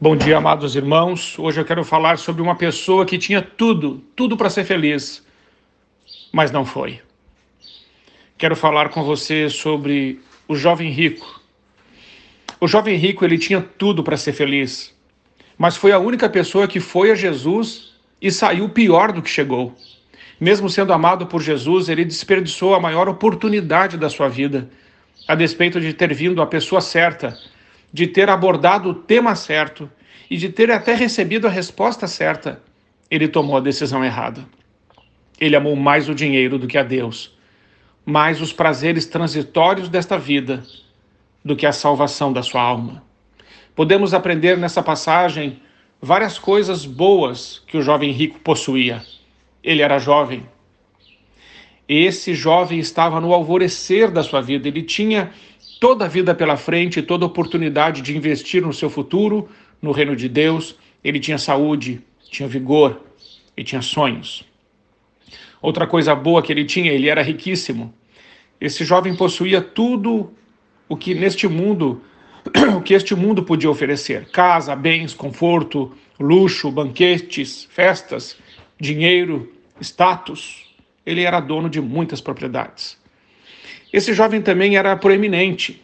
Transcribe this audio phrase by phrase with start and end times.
[0.00, 1.36] Bom dia, amados irmãos.
[1.40, 5.26] Hoje eu quero falar sobre uma pessoa que tinha tudo, tudo para ser feliz,
[6.32, 7.00] mas não foi.
[8.38, 11.42] Quero falar com você sobre o jovem rico.
[12.60, 14.96] O jovem rico, ele tinha tudo para ser feliz,
[15.58, 17.92] mas foi a única pessoa que foi a Jesus
[18.22, 19.74] e saiu pior do que chegou.
[20.38, 24.70] Mesmo sendo amado por Jesus, ele desperdiçou a maior oportunidade da sua vida,
[25.26, 27.36] a despeito de ter vindo a pessoa certa
[27.92, 29.90] de ter abordado o tema certo
[30.30, 32.62] e de ter até recebido a resposta certa,
[33.10, 34.44] ele tomou a decisão errada.
[35.40, 37.36] Ele amou mais o dinheiro do que a Deus,
[38.04, 40.62] mais os prazeres transitórios desta vida
[41.44, 43.02] do que a salvação da sua alma.
[43.74, 45.60] Podemos aprender nessa passagem
[46.00, 49.02] várias coisas boas que o jovem rico possuía.
[49.62, 50.46] Ele era jovem.
[51.88, 55.30] Esse jovem estava no alvorecer da sua vida, ele tinha
[55.80, 59.48] toda a vida pela frente, toda oportunidade de investir no seu futuro,
[59.80, 60.76] no reino de Deus.
[61.02, 63.00] Ele tinha saúde, tinha vigor
[63.56, 64.44] e tinha sonhos.
[65.60, 67.92] Outra coisa boa que ele tinha, ele era riquíssimo.
[68.60, 70.32] Esse jovem possuía tudo
[70.88, 72.02] o que neste mundo,
[72.76, 78.36] o que este mundo podia oferecer: casa, bens, conforto, luxo, banquetes, festas,
[78.78, 80.66] dinheiro, status.
[81.04, 82.98] Ele era dono de muitas propriedades.
[83.92, 85.82] Esse jovem também era proeminente.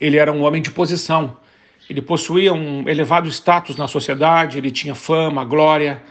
[0.00, 1.36] Ele era um homem de posição.
[1.88, 6.02] Ele possuía um elevado status na sociedade, ele tinha fama, glória.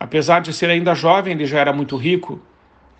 [0.00, 2.40] Apesar de ser ainda jovem, ele já era muito rico.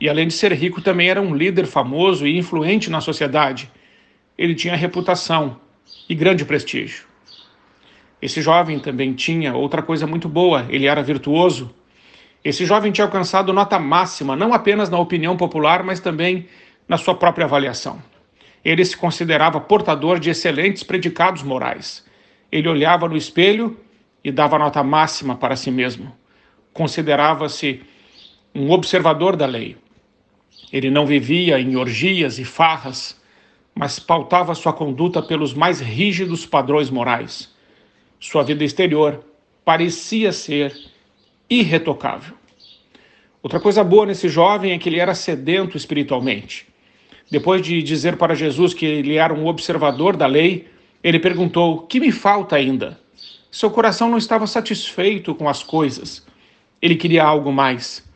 [0.01, 3.71] E além de ser rico, também era um líder famoso e influente na sociedade.
[4.37, 5.59] Ele tinha reputação
[6.09, 7.07] e grande prestígio.
[8.21, 11.75] Esse jovem também tinha outra coisa muito boa: ele era virtuoso.
[12.45, 16.47] Esse jovem tinha alcançado nota máxima, não apenas na opinião popular, mas também
[16.87, 18.03] na sua própria avaliação.
[18.65, 22.05] Ele se considerava portador de excelentes predicados morais.
[22.51, 23.79] Ele olhava no espelho
[24.23, 26.17] e dava nota máxima para si mesmo.
[26.73, 27.83] Considerava-se
[28.55, 29.77] um observador da lei.
[30.73, 33.21] Ele não vivia em orgias e farras,
[33.75, 37.53] mas pautava sua conduta pelos mais rígidos padrões morais.
[38.19, 39.23] Sua vida exterior
[39.65, 40.75] parecia ser
[41.51, 42.35] irretocável.
[43.43, 46.67] Outra coisa boa nesse jovem é que ele era sedento espiritualmente.
[47.35, 50.69] Depois de dizer para Jesus que ele era um observador da lei,
[51.03, 52.97] ele perguntou: Que me falta ainda?
[53.51, 56.25] Seu coração não estava satisfeito com as coisas.
[56.81, 58.09] Ele queria algo mais.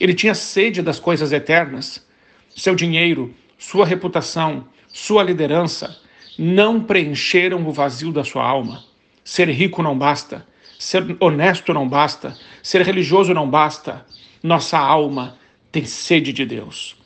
[0.00, 2.02] Ele tinha sede das coisas eternas.
[2.48, 6.00] Seu dinheiro, sua reputação, sua liderança
[6.38, 8.82] não preencheram o vazio da sua alma.
[9.22, 10.46] Ser rico não basta.
[10.78, 12.34] Ser honesto não basta.
[12.62, 14.06] Ser religioso não basta.
[14.42, 15.36] Nossa alma
[15.70, 17.01] tem sede de Deus.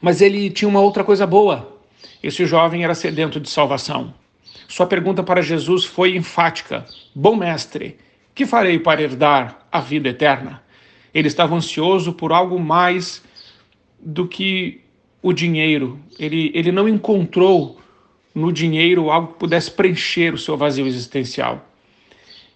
[0.00, 1.80] Mas ele tinha uma outra coisa boa.
[2.22, 4.14] Esse jovem era sedento de salvação.
[4.68, 7.98] Sua pergunta para Jesus foi enfática: Bom mestre,
[8.34, 10.62] que farei para herdar a vida eterna?
[11.12, 13.22] Ele estava ansioso por algo mais
[14.00, 14.80] do que
[15.20, 16.00] o dinheiro.
[16.18, 17.80] Ele, ele não encontrou
[18.34, 21.68] no dinheiro algo que pudesse preencher o seu vazio existencial.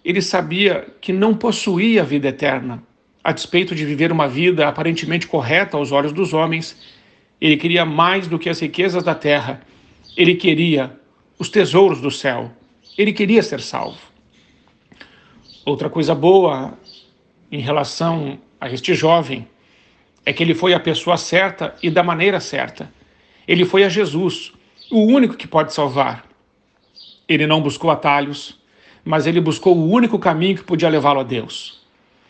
[0.03, 2.81] Ele sabia que não possuía a vida eterna.
[3.23, 6.77] A despeito de viver uma vida aparentemente correta aos olhos dos homens,
[7.39, 9.61] ele queria mais do que as riquezas da terra.
[10.15, 10.97] Ele queria
[11.37, 12.51] os tesouros do céu.
[12.97, 13.99] Ele queria ser salvo.
[15.65, 16.77] Outra coisa boa
[17.51, 19.47] em relação a este jovem
[20.25, 22.91] é que ele foi a pessoa certa e da maneira certa.
[23.47, 24.51] Ele foi a Jesus,
[24.91, 26.25] o único que pode salvar.
[27.27, 28.59] Ele não buscou atalhos,
[29.05, 31.81] mas ele buscou o único caminho que podia levá-lo a Deus.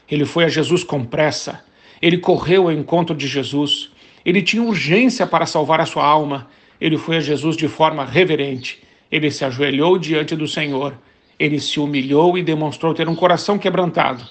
[0.10, 1.64] Ele foi a Jesus com pressa.
[2.02, 3.92] Ele correu ao encontro de Jesus.
[4.28, 6.50] Ele tinha urgência para salvar a sua alma.
[6.82, 8.84] Ele foi a Jesus de forma reverente.
[9.10, 11.00] Ele se ajoelhou diante do Senhor.
[11.40, 14.28] Ele se humilhou e demonstrou ter um coração quebrantado.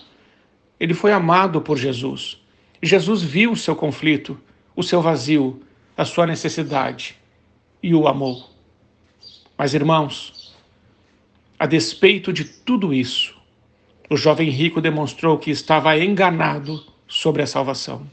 [0.78, 2.38] Ele foi amado por Jesus.
[2.82, 4.38] Jesus viu o seu conflito,
[4.76, 5.62] o seu vazio,
[5.96, 7.16] a sua necessidade
[7.82, 8.50] e o amou.
[9.56, 10.54] Mas, irmãos,
[11.58, 13.34] a despeito de tudo isso,
[14.10, 18.06] o jovem rico demonstrou que estava enganado sobre a salvação.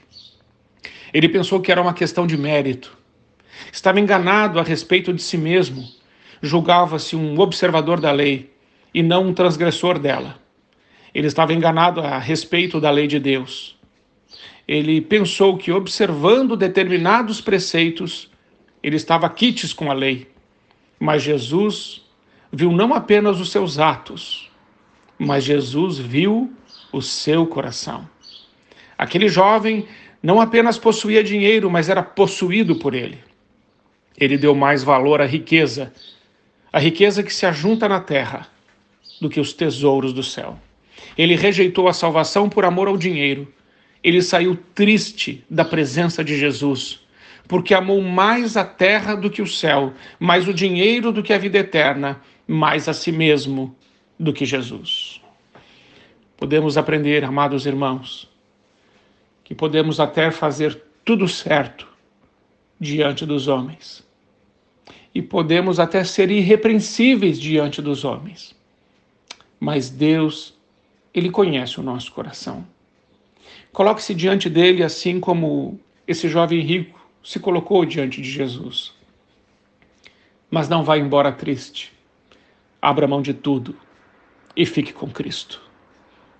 [1.13, 2.97] Ele pensou que era uma questão de mérito.
[3.71, 5.87] Estava enganado a respeito de si mesmo.
[6.41, 8.51] Julgava-se um observador da lei
[8.93, 10.39] e não um transgressor dela.
[11.13, 13.77] Ele estava enganado a respeito da lei de Deus.
[14.67, 18.31] Ele pensou que, observando determinados preceitos,
[18.81, 20.27] ele estava quites com a lei.
[20.99, 22.01] Mas Jesus
[22.51, 24.49] viu não apenas os seus atos,
[25.17, 26.51] mas Jesus viu
[26.91, 28.07] o seu coração.
[28.97, 29.85] Aquele jovem
[30.23, 33.19] não apenas possuía dinheiro, mas era possuído por ele.
[34.17, 35.91] Ele deu mais valor à riqueza,
[36.71, 38.47] a riqueza que se ajunta na terra,
[39.19, 40.57] do que os tesouros do céu.
[41.17, 43.51] Ele rejeitou a salvação por amor ao dinheiro.
[44.01, 47.01] Ele saiu triste da presença de Jesus,
[47.47, 51.37] porque amou mais a terra do que o céu, mais o dinheiro do que a
[51.37, 53.75] vida eterna, mais a si mesmo
[54.17, 55.21] do que Jesus.
[56.37, 58.29] Podemos aprender, amados irmãos,
[59.43, 61.87] que podemos até fazer tudo certo
[62.79, 64.05] diante dos homens.
[65.13, 68.55] E podemos até ser irrepreensíveis diante dos homens.
[69.59, 70.53] Mas Deus,
[71.13, 72.65] Ele conhece o nosso coração.
[73.71, 78.93] Coloque-se diante dele assim como esse jovem rico se colocou diante de Jesus.
[80.49, 81.91] Mas não vá embora triste.
[82.81, 83.75] Abra mão de tudo
[84.55, 85.61] e fique com Cristo.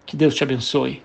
[0.06, 1.02] Que Deus te abençoe,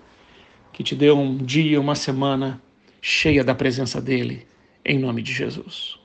[0.73, 2.61] que te dê um dia, uma semana
[3.01, 4.47] cheia da presença dele,
[4.85, 5.99] em nome de Jesus.